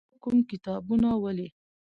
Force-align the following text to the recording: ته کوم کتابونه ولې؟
ته 0.09 0.15
کوم 0.23 0.37
کتابونه 0.49 1.09
ولې؟ 1.23 1.47